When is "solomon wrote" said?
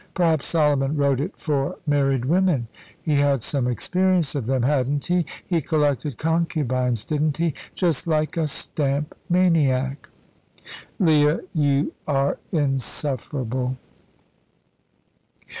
0.47-1.19